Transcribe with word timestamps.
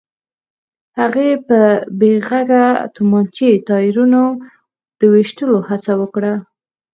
هغې 0.99 1.29
په 1.47 1.59
بې 1.99 2.11
غږه 2.27 2.65
تومانچې 2.95 3.49
د 3.57 3.61
ټايرونو 3.67 4.23
د 4.99 5.01
ويشتلو 5.13 5.57
هڅه 5.69 5.91
وکړه. 6.01 6.33